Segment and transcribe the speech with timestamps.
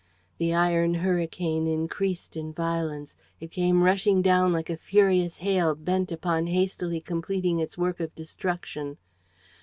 [0.39, 3.15] The iron hurricane increased in violence.
[3.39, 8.15] It came rushing down like a furious hail bent upon hastily completing its work of
[8.15, 8.97] destruction.